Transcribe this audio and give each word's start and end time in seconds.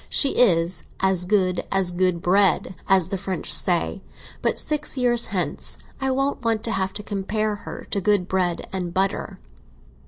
She 0.09 0.29
is 0.29 0.81
as 0.99 1.25
good 1.25 1.63
as 1.71 1.91
good 1.91 2.23
bread, 2.23 2.73
as 2.89 3.09
the 3.09 3.19
French 3.19 3.53
say; 3.53 4.01
but 4.41 4.57
six 4.57 4.97
years 4.97 5.27
hence 5.27 5.77
I 5.99 6.07
don't 6.07 6.41
want 6.43 6.63
to 6.63 6.71
have 6.71 6.91
to 6.93 7.03
compare 7.03 7.53
her 7.57 7.85
to 7.91 8.01
good 8.01 8.27
bread 8.27 8.67
and 8.73 8.95
butter." 8.95 9.37